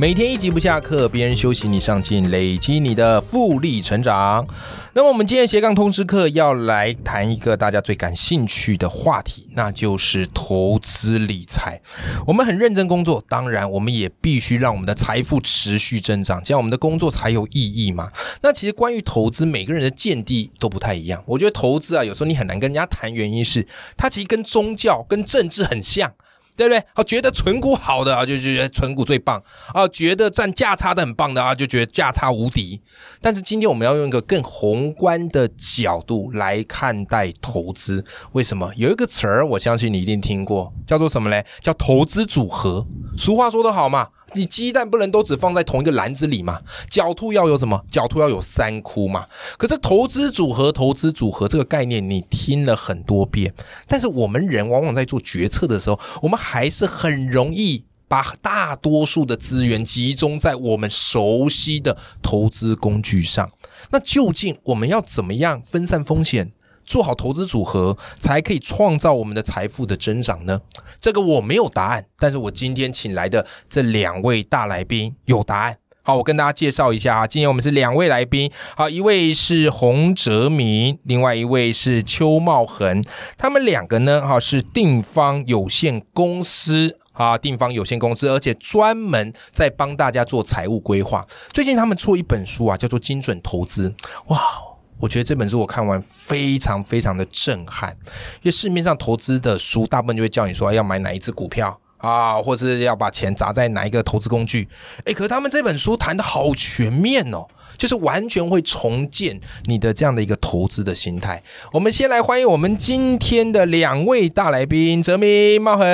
[0.00, 4.46] 每天一集不下课，别人休息你上进，累积你的复利成长。
[4.92, 11.80] 那么我们今天斜杠通识课要来谈一个大家最感兴趣的话题，那就是投资理财。
[12.24, 18.12] 我们很认真工作，当然我们也必须让我们的财富持续增长，这样我们的工作才有意义嘛。
[18.40, 21.20] 那其实关于投资，每个人的见地都不太一样。
[21.26, 26.14] 我觉得投资啊，有时候你很难跟人家谈，原因是它其实跟宗教、跟政治很像。
[26.58, 26.82] 对不对？
[26.92, 29.40] 好，觉得存股好的啊，就觉得存股最棒
[29.72, 32.80] 啊；觉得赚价差的很棒的啊，就觉得价差无敌。
[33.22, 38.04] 但是今天我们要用一个更宏观的角度来看待投资。
[38.32, 38.72] 为什么？
[38.74, 41.46] 有一个词儿，我相信你一定听过，叫做什么嘞？
[41.60, 42.84] 叫投资组合。
[43.16, 44.08] 俗话说得好嘛。
[44.34, 46.60] 你鸡蛋不能都只放在同一个篮子里嘛？
[46.90, 47.82] 狡兔要有什么？
[47.90, 49.26] 狡兔要有三窟嘛？
[49.56, 53.54] 可是投资组合，投资组合这个概念你听了很多遍，
[53.86, 63.50] 但是我们人往往在做决策的时候，我们还是很容易把大多数的资源集中在我们熟悉的投资工具上。
[63.90, 66.52] 那究竟我们要怎么样分散风险？
[66.88, 70.62] 做好投资组合，才可以创造我们的财富的增长呢？
[70.98, 75.76] 这个我没有答案，但是我今天请来的这两位大来宾有答案。
[76.02, 83.04] 好，我跟大家介绍一下啊，今天我们是两位来宾，好，一位是洪哲明，另外一位是邱茂恒，
[83.36, 91.26] 他们两个呢，哈，是定方有限公司啊，定方有限公司，而且专门在帮大家做财务规划。
[91.52, 93.90] 最近他们出一本书啊，叫做《精准投资》，
[94.28, 94.67] 哇！
[95.00, 97.96] 我觉得这本书我看完非常非常的震撼，
[98.36, 104.68] 因为市面上投资的书大部分就会叫你说要买哪一只股票啊，或是要把钱砸在哪一个投资工具。
[105.04, 107.46] 哎，可是他们这本书谈的好全面哦。
[107.76, 111.40] 就是完全会重建你的这样的一个投资的心态。
[111.72, 115.86] 我们先来欢迎我们今天的两位大来宾，泽明、茂恒。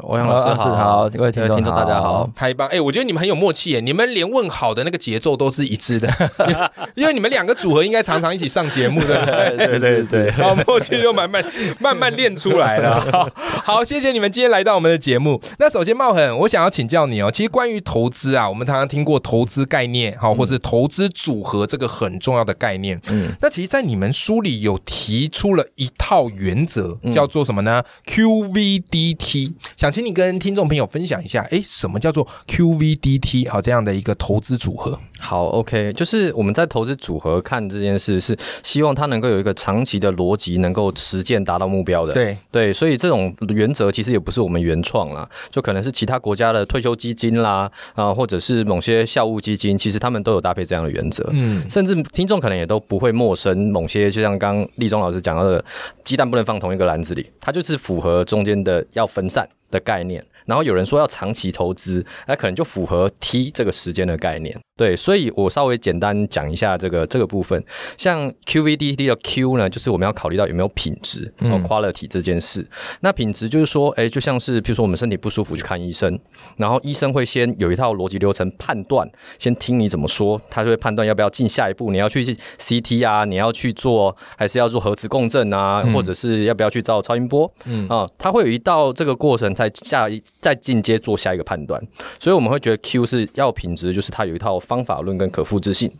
[0.00, 2.66] 欧阳老师好，各位听众大家好，太棒！
[2.68, 6.10] 哎，我觉得你们很有默契耶，你们连问好的那个节奏都是一致的，
[6.96, 9.26] 因为你们两个组合应该常常一起上节目的，
[9.58, 11.44] 对对对，好 默契就慢慢
[11.78, 13.30] 慢慢练出来了。
[13.62, 15.29] 好，谢谢你们今天来到我们的节目。
[15.58, 21.10] 那首先，茂恒，我想要请教你哦，其实关于投资啊，我们常常听过投资概念，好，或是投资。
[21.12, 33.50] 组合这个很重要的概念，嗯，那其实，在你们书里有提出了一套原则，叫做什么呢？QVDT，想请你跟听众朋友分享一下，哎，什么叫做 QVDT？
[33.50, 34.98] 好，这样的一个投资组合。
[35.18, 42.14] 好，OK，就是我们在投资组合看这件事，是希望它能够有一个长期的逻辑，能够实践达到目标的。
[42.14, 45.19] 对对，所以这种原则其实也不是我们原创啦，
[45.50, 51.28] 就可能是其他国家的退休基金啦，啊，或者是某些校务基金，其实他们都有搭配这样的原则。
[51.32, 55.64] 嗯，甚至听众可能也都不会陌生，某些就像刚立中老师讲到的，
[56.04, 60.24] 鸡蛋不能放同一个篮子里，它就是符合中间的要分散的概念。
[60.46, 64.58] 然后有人说要长期投资，那可能就符合 T 这个时间的概念。
[64.80, 67.62] 对，所以我稍微简单讲一下这个这个部分。
[67.98, 72.66] 像 QVDD 的 Q 呢，就是我们要考虑到有没有品质嗯，quality 这件事。
[73.00, 76.18] 那品质就是说，哎，就像是比如说我们身体不舒服去看医生，
[76.56, 79.06] 然后医生会先有一套逻辑流程判断，
[79.38, 87.52] 先听你怎么说，他就会判断要不要进下一步，你要去 CT 啊，你要去做还是要做核磁共振啊，或者是要不要去照超音波？
[87.66, 91.78] 嗯啊，他会有一道这个过程在下一再进阶做下一个判断。
[92.18, 94.58] 所以我们会觉得 Q 是要品质，就是它有一套。
[94.70, 95.90] 方法论跟可复制性，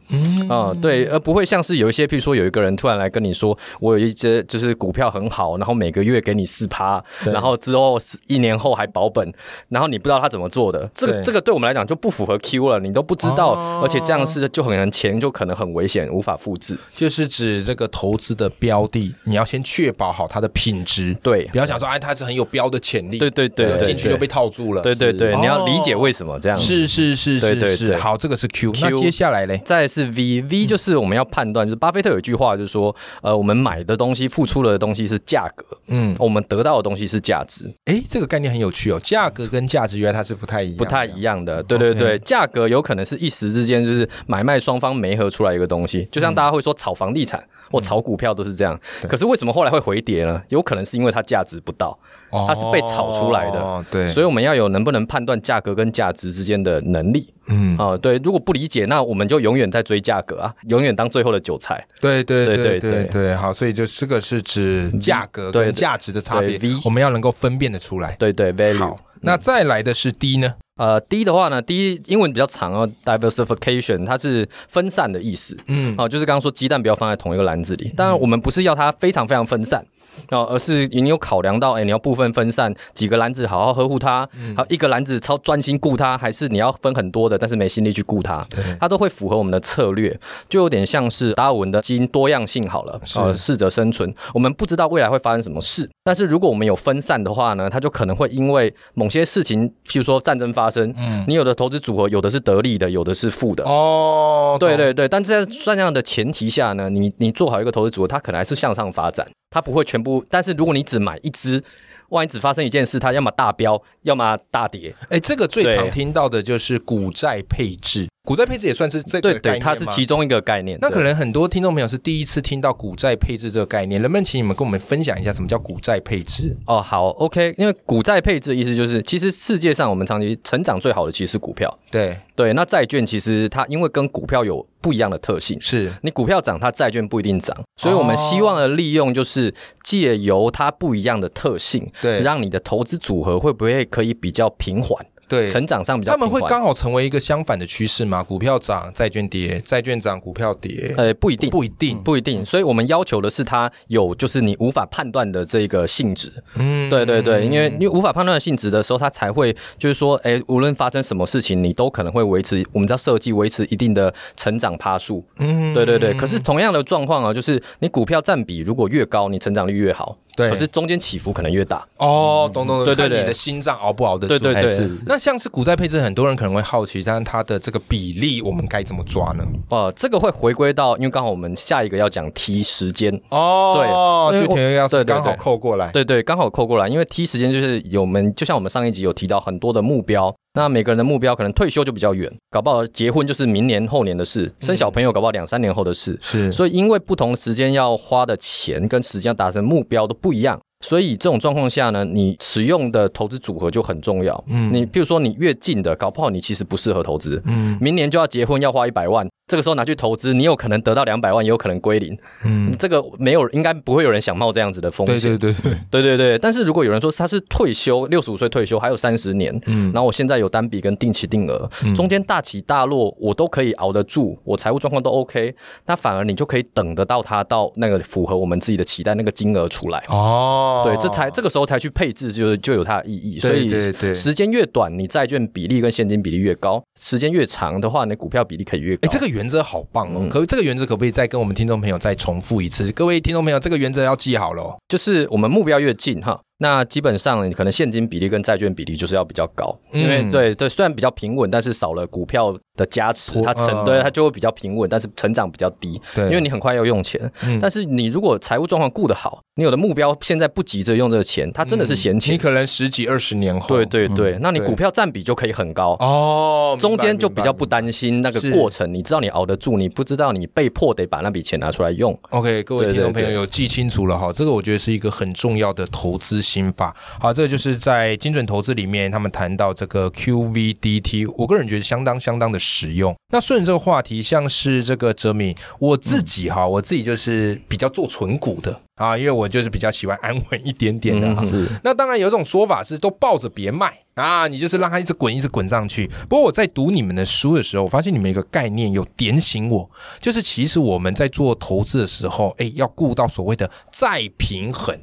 [0.48, 7.98] 啊，对，而不会像是有一些，譬如说有一个人突然来跟你说，我有一只就是股票很好，然后每个月给你四趴，然后之后
[8.28, 9.32] 一年后还保本，
[9.68, 16.78] 然后你不知道他怎么做的，这个这个对我们来讲就不符合 Q 了，你都不知道，而且这样是就很钱就可能很危险，无法复制。
[16.94, 28.59] 就是指这个投资的标的，你要先确保好它的品质，对，不要想说哎它是很有标的潜力，对对对，进去就被套住了，对对对，你要理解为什么这样，是是是是是，好，这个是 Q。
[28.60, 37.72] Q，那接下来嘞，再是 V，V 就是我们要判断，就是巴菲特有一句话，就是说，呃，我们买的东西、付出的东西是价格，嗯，我们得到的东西是价值。
[37.86, 41.62] 哎，这个概念很有趣哦，价格跟价值原来它是不太一样，不太一样的。
[41.62, 47.42] 对对对，价格有可能是一时之间，就是买卖双方没合出来一个东西，就像大家会说炒房地产。
[47.72, 48.76] 或炒股票都是这样。
[49.08, 50.42] 可是为什么后来会回跌呢？
[50.48, 51.96] 有可能是因为它价值不到，
[52.30, 53.58] 它是被炒出来的。
[53.58, 57.32] 哦对，所以我们要有能不能判断价格跟价值之间的能力。
[57.48, 61.84] 嗯啊，对，如果不理解，那我们就永远在追价格啊，永远当最后的韭菜。
[62.00, 68.14] 对对对对对对，好，所以就这个是指价格跟价值的差别，我们要能够分辨的出来。
[68.18, 68.78] 对对，value。
[68.78, 70.54] 好，那再来的是 D 呢？
[70.80, 75.54] 呃，第一的话呢，第一英文比较长哦，diversification，它是分散的意思。
[75.66, 77.92] 嗯，哦，就是刚刚说鸡蛋不要放在同一个篮子里。
[77.94, 79.84] 当然，我们不是要它非常非常分散，
[80.30, 84.26] 哦，而是你有考量到，哎，你要部分分散几个篮子，好好呵护它。
[84.56, 88.46] 好，一个篮子超专心顾它，还是你要分很多的，但是没心力去顾它。
[88.80, 90.18] 它都会符合我们的策略，
[90.48, 94.10] 就有点像是达尔文的基因多样性好了，呃，适者生存。
[94.32, 100.69] 我们不知道未来会发生什么事，但是如果我们有分散的话呢，它就可能会因为某些事情，譬如说战争发。
[100.70, 104.56] 生，嗯，你有的投资组合有的是得利的，有的是负的哦。
[104.60, 110.24] 对对对，但在这样的前提下呢，你你做好一个投资组合，它可能还是向上发展，它不会全部。
[110.30, 111.62] 但是如果你只买一只。
[112.10, 114.92] 万一只发生一件事，它要么大飙，要么大跌。
[115.10, 120.78] 哎，这个最常听到的就是股债配置，股债配置也算是这个对对，它是其中一个概念。
[120.80, 126.56] 那可能很多听众朋友是第一次听到股债配置这个概念，能不能请你们跟我们分享一下什么叫股债配置？
[126.66, 131.78] 哦，好，OK，因为股债配置的意思就是，其实世界上我们长期成长最好的其实是股票。
[131.90, 134.66] 对对，那债券其实它因为跟股票有。
[134.82, 145.04] 不一样的特性是你股票涨，它债券不一定涨，所以我们希望的利用就是借由它不一样的特性，对，让你的投资组合会不会可以比较平缓。
[145.30, 148.20] 对，成长上比较，他们会刚好成为一个相反的趋势吗？
[148.20, 150.92] 股票涨，债券跌；债券涨，股票跌。
[150.96, 152.44] 呃，不一定，不一定，不一定。
[152.44, 156.32] 所以我们要求的是它有，就是你无法判断的这个性质。
[156.56, 165.24] 嗯，对对对，因为你无法判断的性质的时候，它才会就是说，哎，无论发生什么事情，你都可能会维持我们叫设计维持一定的成长趴数。
[165.38, 166.12] 嗯，对对对。
[166.14, 170.18] 可是同样的状况啊，就是你股票占比如果越高，你成长率越好。
[170.34, 170.50] 对。
[170.50, 171.86] 可是中间起伏可能越大。
[171.98, 172.84] 哦，懂懂懂。
[172.84, 173.20] 对对对。
[173.20, 174.38] 你的心脏熬不熬得住？
[174.38, 174.90] 对对对。
[175.06, 176.00] 那像是股债配置。
[176.00, 179.44] 很多人可能会好奇，但是它的这个比例我们该怎么抓呢？
[179.68, 200.58] 哦，这个会回归到，因为刚好我们下一个要讲 T 时间哦，对，就填要是刚好扣过来，对对，刚好扣过来，因为 T 时间就是有我们，就像我们上一集有提到很多的目标，那每个人的目标可能退休就比较远，搞不好结婚就是明年后年的事，生小朋友搞不好两三年后的事，是，所以因为不同时间要花的钱跟时间达成目标都不一样。
[200.80, 204.42] 所以这种状况下呢，你使用的投资组合就很重要。
[204.48, 207.40] 嗯，你譬如说你越近的，搞不好你其实不适合投资。
[207.44, 209.28] 嗯，明年就要结婚，要花一百万。
[209.46, 212.16] 这个时候拿去投资，你有可能得到两百万，也有可能归零。
[212.44, 215.36] 嗯，这个没有，应该不会有人想冒这样子的风险。
[215.36, 216.38] 对对对对对对对。
[216.38, 225.52] 但是如果有人说他是退休，六十五岁退休，还有三十年，嗯，然后我现在有单笔跟定期定额，中间大起大落我都可以熬得住，我财务状况都 OK，
[225.86, 230.00] 那反而你就可以等得到他到那个符合我们自己的期待那个金额出来。
[230.10, 233.38] 哦，对，这才这个时候才去配置，就就有它的意义。
[233.38, 233.70] 所以
[234.14, 239.06] 时间越短，你债券比例跟现金比例越高；时间越长的话，你股票比例可以越高。
[239.06, 240.28] 哎，这个原则好棒哦！
[240.30, 242.90] 可这个原则可不可以再跟我们听众朋友再重复一次？
[242.92, 246.40] 各位听众朋友，这个原则要记好了，就是我们目标越近哈。
[246.62, 255.98] 那基本上，你可能现金比例跟债券比例就是要比较高，因为对对，虽然比较平稳，但是少了股票的加持，它成对它就会比较平稳，但是成长比较低。
[256.14, 257.18] 对，因为你很快要用钱，
[257.62, 262.34] 但是你如果财务状况顾得好，你有的目标现在不急着用这个钱，它真的是闲钱。
[262.34, 272.18] 你可能十几二十年后，对对对，那你股票占比就可以很高哦，中间就比较不担心那个过程，你知道你熬得住，你不知道你被迫得把那笔钱拿出来用。
[272.28, 276.94] OK，各位听众朋友有记清楚了哈，这个我觉得是一个很重要的投资心法。
[277.18, 277.30] 好。
[277.32, 283.14] 这个就是在精准投资里面，他们谈到这个 QVDT，我个人觉得相当相当的实用。
[283.32, 291.40] 那顺着这个话题，像是这个哲敏，我自己哈，我自己就是比较做纯股的啊，因为我就是比较喜欢安稳一点点的。
[291.46, 291.66] 是。
[291.84, 296.10] 那当然有一种说法是，都抱着别卖啊，你就是让它一直滚，一直滚上去。
[296.28, 299.88] 不过我在读你们的书的时候，我发现你们一个概念有点醒我，
[300.20, 304.98] 就是其实我们在做投资的时候，哎，要顾到所谓的再平衡。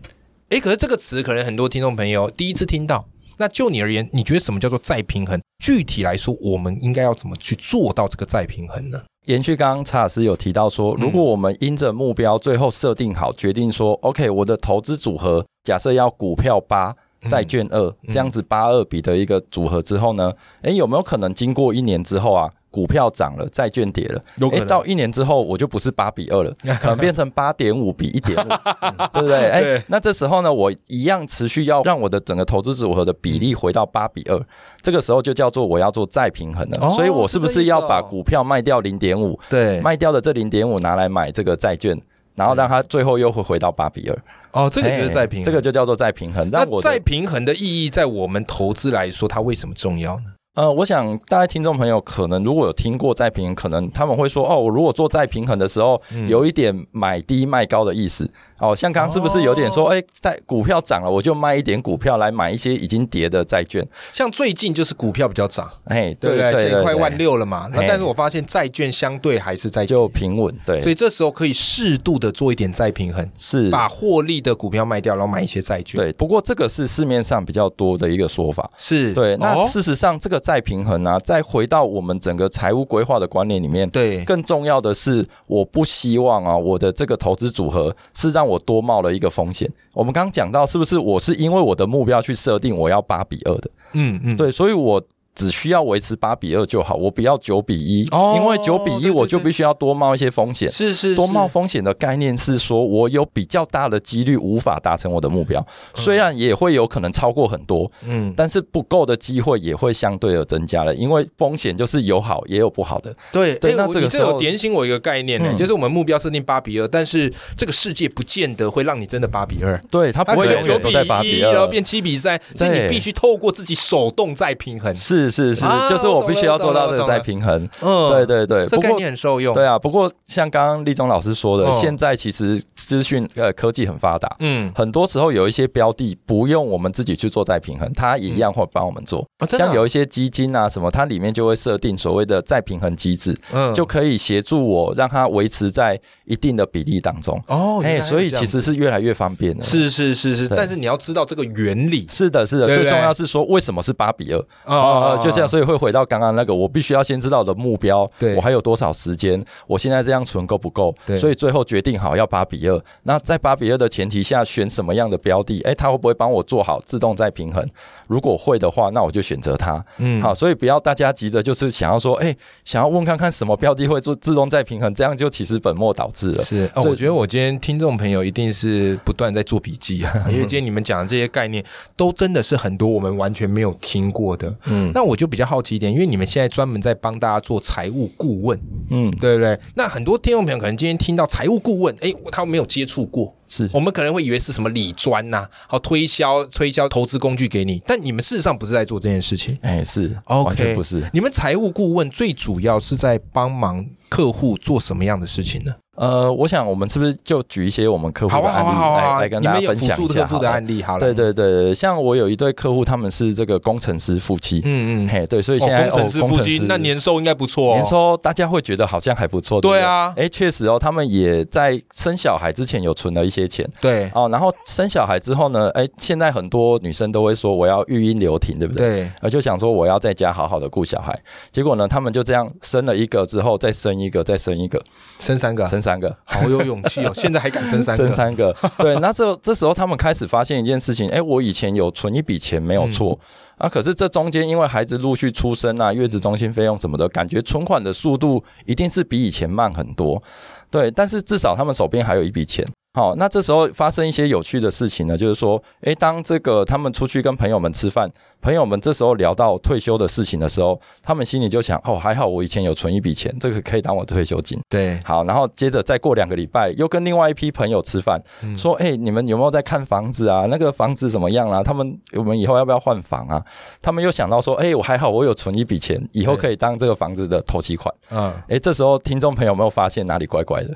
[0.50, 3.06] 哎，可是这个词可能很多听众朋友第一次听到。
[3.38, 5.40] 那就你而言，你觉得什么叫做再平衡？
[5.62, 9.04] 具体来说，我们应该要怎么去做到这个再平衡呢？
[9.26, 16.96] 延续刚刚查尔斯有提到说，如果我们因着目标最后设定好，决定说，OK，我的投资组合假设要股票八、
[17.28, 20.34] 债券二这样子八二比的一个组合之后呢？
[20.62, 22.50] 诶，有没有可能经过一年之后啊？
[22.70, 24.22] 股票涨了，债券跌了，
[24.52, 28.50] 哎，到一年之后我就不是八比二了， 可能变成八点五比一点五，
[29.14, 29.50] 对不对？
[29.50, 34.40] 哎，那这时候呢，我一样持续要让我的整个投资组合的比例回到八比二，
[34.82, 36.90] 这个时候就叫做我要做再平衡了。
[36.92, 39.40] 所以我是不是要把股票卖掉零点五？
[39.50, 42.00] 对，卖掉的这零点五拿来买这个债券？
[42.36, 44.18] 然后让它最后又会回到八比二。
[44.52, 46.48] 哦，这个就是再平衡，这个就叫做再平衡。
[46.52, 50.26] 那再平衡的意义，在我们投资来说，它为什么重要呢？
[50.58, 58.28] 呃，我想大家听众朋友可能如果有听过再平衡，可能他们会说，哦，我如果做再平衡的时候，有一点买低卖高的意思。
[58.60, 63.88] 哦，像刚刚是不是有点说，哎，在股票涨了，我就卖一点股票来买一些已经跌的债券？
[64.12, 66.52] 像最近就是股票比较涨，哎，对不对？
[66.52, 67.70] 现在快万六了嘛。
[67.74, 70.82] 那但是我发现债券相对还是在就平稳，对。
[70.82, 76.00] 所以这时候可以适度的做一点再平衡，是把获利的股票卖掉，然后买一些债券。
[76.00, 79.38] 对，不过这个是市面上比较多的一个说法，是对。
[79.38, 89.28] 那事实上，这个再平衡呢，再回到我们整个财务规划的观念里面，对，更重要的是，我不希望啊，我的这个投资组合是让我多冒了一个。
[89.30, 93.70] 风险，我们刚刚讲到，是不是我是因为我的目标去设定我要八比二的？
[93.94, 95.04] 嗯嗯，对，所以我。
[95.38, 98.02] 只需要维持八比二就好，我不要九比一，
[98.36, 100.72] 因为九比一我就必须要多冒一些风险。
[100.72, 105.64] 是是，多冒风险的概念是说，我有比较大的几率无法达成我的目标，
[105.94, 113.16] 虽然也会有可能超过很多，嗯，但是不够的机会也会相对的增加了，因为风险就是有好也有不好的。
[113.32, 124.88] 对对，那这个时候点醒我一个概念呢，就是我们目标设定八比二，但是这个世界不见得会让你真的八比二，对，它不会永远都在八比二，然后变七比三，所以你必须透过自己手动再平衡。
[124.96, 126.08] 是是是，就是。
[126.08, 129.54] 我必须要做到这个再平衡，嗯，对对对，不过你很受用。
[129.54, 139.28] 对啊，不过像刚刚立忠老师说的，现在其实资讯呃科技很发达，嗯，很多时候有一些标的不用我们自己去做再平衡，它也一样会帮我们做。
[139.50, 147.40] 像有一些基金啊什么，它里面就会设定所谓的再平衡机制，嗯，就可以协助我让它维持在一定的比例当中。
[147.48, 149.64] 哦，哎，所以其实是越来越方便了。
[149.64, 152.08] 是是是是，但是你要知道这个原理。
[152.10, 156.06] 是的，是的，最重要是说为什么是八比二哦，就这样，所以会回到。
[156.06, 160.96] 刚刚那个，我必须要先知道我的目标，我还有多少时间，我现在这样存够不够？
[161.18, 162.82] 所以最后决定好要八比二。
[163.04, 165.62] 那在八比二的前提下，选什么样的标的？
[165.64, 167.68] 哎，它会不会帮我做好自动再平衡？
[168.08, 169.84] 如果会的话，那我就选择它。
[169.98, 176.44] 嗯，好，所以不要大家急着就是想要说，哎，想要问看看什么标的会做自动再平衡，这样就其实本末倒置了。
[176.44, 181.64] 是，我觉得我今天听众朋友一定是不断在做笔记啊，因为今天你们讲的这些概念
[181.96, 184.54] 都真的是很多我们完全没有听过的。
[184.66, 185.92] 嗯，那我就比较好奇一点。
[185.92, 188.60] 因为你们现在专门在帮大家做财务顾问，
[188.90, 189.60] 嗯，对不对？
[189.76, 201.04] 那很多听众朋友可能今天听到财务顾问，哎，他没有接触过，是我们可能会以为是什么理专呐，好推销推销投资工具给你，但你们事实上不是在做这件事情，哎，是，OK，不是。
[201.14, 205.74] 你们财务顾问最主要是在帮忙客户做什么样的事情呢？
[205.98, 210.26] 呃，我想我们是不是就举一些我们客户的案例来来跟大家分享一下？
[210.26, 211.00] 客户的案例好了。
[211.00, 214.62] 对对对，像我有一对客户，他们是这个工程师夫妻。
[214.64, 219.60] 嗯嗯，嘿，对，所以现在工程师夫妻那年收应该不错，哦年收大家会觉得好像还不错。
[219.60, 223.68] 对啊，哎，确实哦，他们也在生小孩之前有存了一些钱。
[223.82, 228.88] 对哦，然后生小孩之后呢，哎，现在很多女生都会说我要育婴留停，对不对？
[228.88, 231.20] 对，而就想说我要在家好好的顾小孩。
[231.52, 234.80] 结果呢，他们就这样生了一个之后，再生一个，再生一个，
[235.20, 236.68] 生三个，生三个，好有。
[236.68, 238.04] 勇气哦， 现在还敢生三个？
[238.04, 239.00] 生三个，对。
[239.00, 243.18] 那这这时候他们开始发现一件事情，哎，我以前有存一笔钱没有错
[243.58, 250.22] 啊，可是这中间因为孩子陆续出生啊，月子中心费用什么的，感觉存款的速度一定是比以前慢很多。
[250.70, 252.68] 对，但是至少他们手边还有一笔钱。
[252.98, 258.10] 好，那这时候发生一些有趣的事情呢，就是说，诶，当这个他们出去跟朋友们吃饭，
[258.42, 264.60] 朋友们这时候聊到退休的事情的时候，他们心里就想，哦，还好我以前有存一笔钱，这个可以当我退休金。
[264.68, 268.20] 对，好，然后接着再过两个礼拜，又跟另外一批朋友吃饭，
[268.58, 270.48] 说，诶，你们有没有在看房子啊？
[270.50, 271.62] 那个房子怎么样啦？
[271.62, 273.40] 他们我们以后要不要换房啊？
[273.80, 277.94] 他们又想到说，诶，我还好，我有存一笔钱，以后可以当这个房子的头期款。
[278.10, 280.76] 嗯，诶，这时候听众朋友有没有发现哪里怪怪的？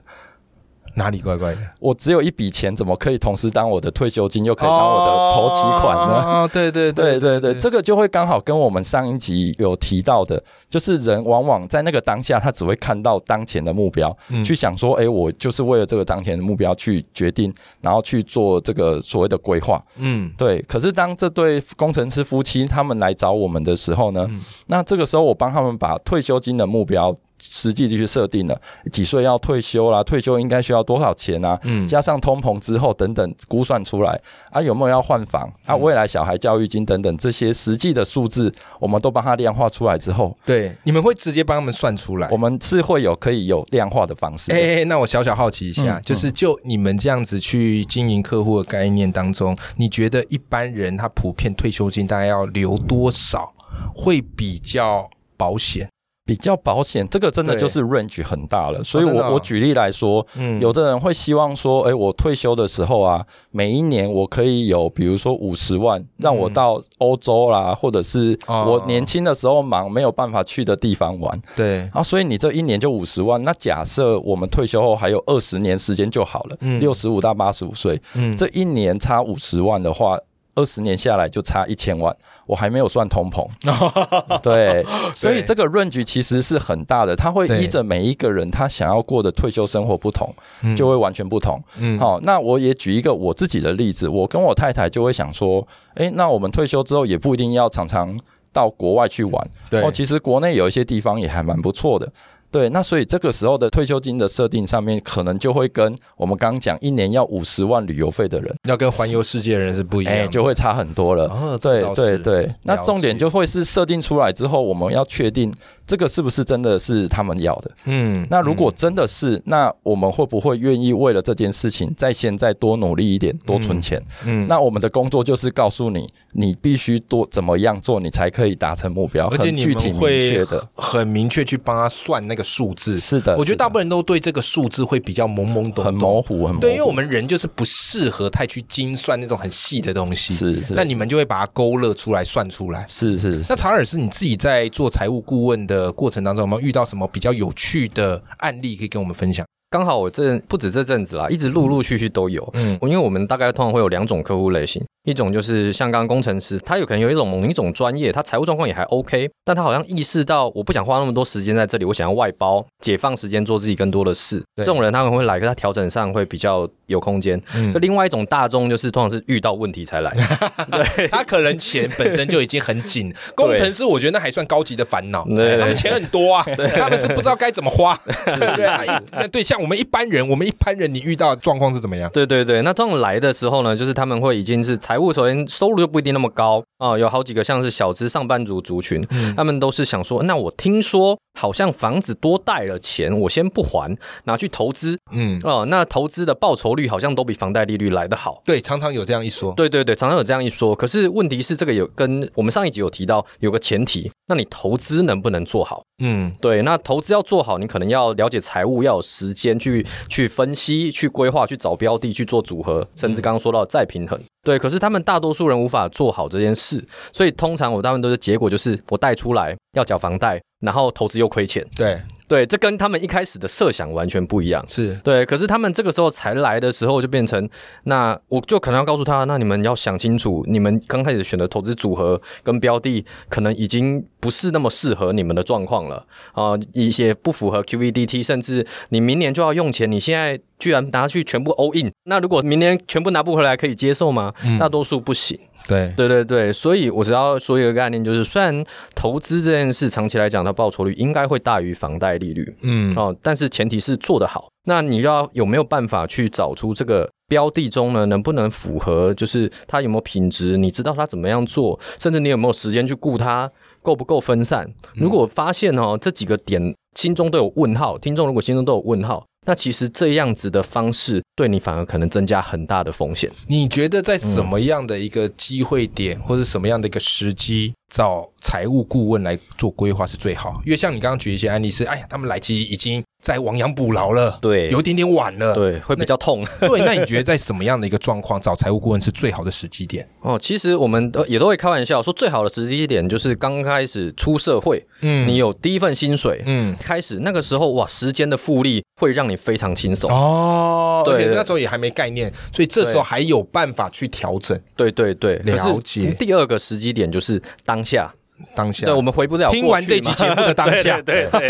[0.95, 1.62] 哪里怪怪的？
[1.79, 6.13] 我只有一笔钱，怎么可以同时当我的退休金，又可以当我的头期款呢？
[6.15, 19.83] 啊，对对对对对，这个就会刚好跟我们上一集有提到的，就是人往往在那个当下，他只会看到当前的目标，去想说，哎，我就是为了这个当前的目标去决定，然后去做这个所谓的规划。
[19.98, 20.62] 嗯，对。
[20.63, 24.29] 可是当这对工程师夫妻他们来找我们的时候呢，
[24.67, 27.15] 那这个时候我帮他们把退休金的目标。
[27.41, 31.60] 实际就去设定了几岁要退休啦，退休应该需要多少钱啊？
[31.63, 34.19] 嗯，加上通膨之后等等估算出来
[34.51, 35.75] 啊，有没有要换房啊？
[35.75, 42.27] 未来小孩教育金等等这些实际的数字，我们都帮他量化出来之后，对，你们会直接帮他们算出来？
[42.31, 44.51] 我们是会有可以有量化的方式。
[44.51, 53.53] 哎，那我小小好奇一下，就是就你们这样子去经营客户的概念当中，你觉得一般人他普遍退休金大概要留多少
[53.95, 55.89] 会比较保险？
[56.31, 58.81] 比较保险，这个真的就是 range 很大了。
[58.81, 63.21] 所以我我举例来说，嗯有的人会希望说，哎，我退休的时候啊，
[63.51, 71.41] 每一年我可以有，比如说五十万，让我到欧洲啦，或者是我年轻的时候忙没有办法去的地方玩。
[71.53, 73.43] 对啊，所以你这一年就五十万。
[73.43, 78.01] 那假设我们退休后还有二十年时间就好了，六十五到八十五岁，
[78.38, 80.17] 这一年差五十万的话，
[80.55, 82.15] 二十年下来就差一千万。
[82.48, 83.48] 我还没有算通膨，
[84.43, 90.34] 对，所以这个润局其实是很大的，它会依着每一个人他想要过的退休生活不同，
[90.75, 91.63] 就会完全不同。
[91.77, 98.20] 嗯，好，那我也举一个我自己的例子，我跟我太太就会想说，哎，那我们退休之后也不一定要常常
[98.51, 102.12] 到国外去玩，对，哦，其实国内有一些地方也还蛮不错的。
[102.51, 111.25] 对，那所以这个时候的退休金的设定上面，可能就会跟我们刚刚讲一年要五十万旅游费的人，要跟环游世界的人是不一样，就会差很多了。
[111.29, 115.53] 哦，对对对，那重点就会是设定出来之后，我们要确定。
[115.85, 117.71] 这个是不是真的是他们要的？
[117.85, 124.01] 嗯，那如果真的是，那我们会不会愿意为了这件事情，在现在多努力一点，多存钱？
[124.25, 132.97] 嗯，那我们的工作就是告诉你，你必须多怎么样做，你才可以达成目标，而且具体明确的，很明确去帮他算那个数字。
[132.97, 140.33] 是的，我觉得大部分人都对这个数字会比较懵懵懂懂，很模糊，很对，因为我们人就是不适合太去精算那种很细的东西。
[140.33, 142.85] 是是，那你们就会把它勾勒出来，算出来。
[142.88, 143.43] 是是。
[143.50, 146.21] 那查尔斯，你自己在做财务顾问的过程。
[146.23, 149.45] 当中有没有遇到什么比较有趣的案例可以跟我们分享？
[149.71, 152.47] 刚好我这不止这阵子啦，一直陆陆续续都有。
[152.55, 154.83] 嗯，因为我们大概通常会有两种客户类型。
[155.03, 164.43] 一种就是像刚刚工程师，他有可能有一种某一种专业，他财务状况也还 OK，但他好像意识到我不想花那么多时间在这里，我想要外包，解放时间做自己更多的事。
[164.57, 167.41] 这种人他们会来，可他调整上会比较有空间。
[167.55, 170.15] 嗯另外一种大众就是通常是遇到问题才来，
[170.69, 173.11] 对他可能钱本身就已经很紧。
[173.33, 176.45] 工程师我觉得那还算高级的烦恼，他们钱很多啊，
[176.77, 177.99] 他们是不知道该怎么花。
[178.25, 178.83] 对啊，
[179.31, 182.12] 对，像我们一般人，我们一般人你遇到状况是怎么样？
[182.12, 184.82] 对对对，那这种来的时候呢，就是他们会已经是。
[184.82, 189.06] 财务首先收入就不一定那么高啊，有好几个像是小资上班族族群，
[189.38, 198.41] 他们都是想说，那我听说好像房子多贷了钱，我先不还，拿去投资，嗯哦，那投资的报酬率好像都比房贷利率来得好。
[198.44, 199.53] 对，常常有这样一说。
[199.56, 200.75] 对对对，常常有这样一说。
[200.75, 205.84] 可是问题是，这个有跟我们上一集有提到有个前提，那你投资能不能做好？
[206.04, 214.19] 嗯，对，那投资要做好，你可能要了解财务，要有时间去去分析、去规划、去找标的、去做组合，甚至刚刚说到再平衡。
[214.43, 221.65] 对，可是他们大多数人无法做好这件事，所以通常我大部分都是结果就是我贷出来要缴房贷，然后投资又亏钱。
[221.75, 221.99] 对。
[222.27, 224.65] 对，这跟他们一开始的设想完全不一样。
[224.69, 227.49] 是对，可是他们这个时候才来的时候，就变成
[227.83, 244.31] 那我就可能要告诉他，那你们要想清楚，你们刚开始选的投资组合跟标的，可能已经不是那么适合你们的状况了啊，一些不符合 QVDT，甚至你明年就要用钱，你现在居然拿去全部 all in，那如果明年全部拿不回来，可以接受吗？
[244.60, 245.38] 大多数不行。
[245.67, 248.63] 对对对对，所以我只要说一个概念，就是虽然
[248.95, 254.49] 投资这件事长期来讲，它报酬率应该会大于房贷利率，嗯哦，但是前提是做得好。
[254.65, 260.57] 那你要有没有办法去找出这个标的中呢，能不能符合，就是它有没有品质？
[260.57, 263.49] 你知道它怎么样做，甚至你有没有时间去顾它，
[263.82, 264.74] 够不够分散？
[264.94, 269.26] 如果发现哦这几个点心中都有问号，听众如果心中都有问号。
[269.48, 273.28] 那其实这样子的方式，对你反而可能增加很大的风险。
[273.48, 277.74] 你觉得在什么样的一个机会点，或者什么样的一个时机？
[277.91, 286.43] 找财务顾问来做规划是最好，因为像你刚刚举一些案例是，哎呀，他们来其实已经在亡羊补牢了，对，有一点点晚了，对，会比较痛。
[286.62, 290.08] 对，那你觉得在什么样的一个状况找财务顾问是最好的时机点？
[290.21, 304.58] 哦，其实我们都也都会开玩笑说，最好的时机点就是刚开始出社会，嗯，你有第一份薪水，嗯，开始那个时候哇，时间的复利会让你非常轻松哦，对，那时候也还没概念，所以这时候还有办法去调整。
[304.77, 306.12] 对对对，了解。
[306.17, 307.81] 第二个时机点就是当。
[307.82, 308.13] 当下，
[308.54, 309.50] 当下，对，我们回不了。
[309.50, 311.50] 听完这期节目的当下， 对对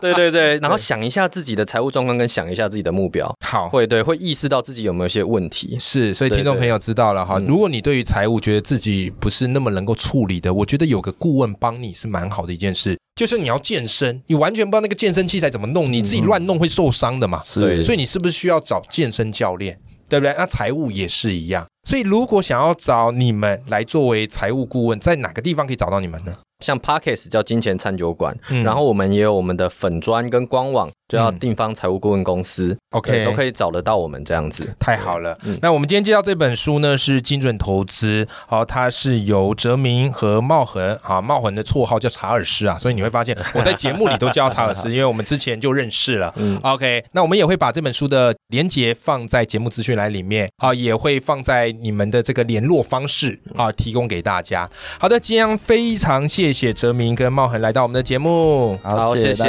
[0.00, 5.76] 对 对对，然后想一下自己的财务状况，跟想一下自己的目标，好，会对，会意识到自己有没有一些问题。
[5.78, 7.38] 是，所以听众朋友知道了哈。
[7.46, 12.96] 如果你对于财务觉得自己不是那么能够处理的，我觉得有个顾问帮你是蛮好的一件事。
[13.14, 17.42] 就是你要健身，你完全不知道那个健身器材怎么弄，你自己乱弄会受伤的嘛。
[17.44, 19.76] 是，所以你是不是需要找健身教练？
[20.08, 20.34] 对不对？
[20.38, 21.66] 那财务也是一样。
[21.88, 26.34] 所以，如果想要找你们来作为财务顾问，在哪个地方可以找到你们呢？
[26.64, 34.74] 像 Parkes 叫金钱餐酒馆，嗯然后我们也有我们的粉砖跟官网就要定方财务顾问公司，OK，都可以找得到我们这样子。
[34.78, 46.34] 太好了，那我们今天介绍这本书呢是精准投资，好，它是由哲明和茂恒啊，茂恒的绰号叫查尔斯啊，所以你会发现 我在节目里都叫查尔斯，因为我们之前就认识了。
[46.62, 54.68] OK，那我们也会把这本书的连接放在节目资讯栏里面啊，也会放在你们的这个联络方式啊，提供给大家。
[54.98, 59.48] 好的，今天非常谢谢哲明跟茂恒来到我们的节目，好，谢谢大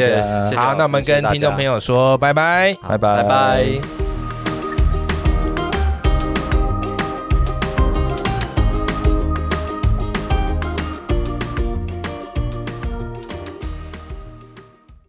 [0.52, 0.62] 家。
[0.62, 4.09] 好，那我们跟听众朋友说拜拜，拜拜，拜拜。